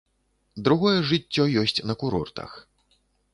Другое 0.67 0.93
жыццё 1.09 1.45
ёсць 1.65 1.83
на 1.91 1.97
курортах. 2.05 2.51